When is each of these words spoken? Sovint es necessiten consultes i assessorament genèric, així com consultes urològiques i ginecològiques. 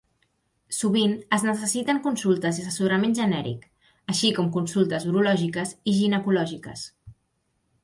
Sovint 0.77 1.11
es 1.37 1.43
necessiten 1.47 1.99
consultes 2.07 2.61
i 2.61 2.63
assessorament 2.63 3.13
genèric, 3.21 3.69
així 4.15 4.33
com 4.41 4.51
consultes 4.57 5.07
urològiques 5.13 5.77
i 5.93 5.97
ginecològiques. 6.01 6.91